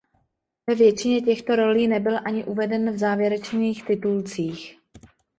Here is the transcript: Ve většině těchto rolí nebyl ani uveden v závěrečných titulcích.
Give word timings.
Ve 0.67 0.75
většině 0.75 1.21
těchto 1.21 1.55
rolí 1.55 1.87
nebyl 1.87 2.17
ani 2.25 2.43
uveden 2.45 2.91
v 2.93 2.97
závěrečných 2.97 3.85
titulcích. 3.85 4.79